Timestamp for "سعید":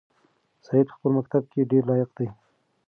0.65-0.87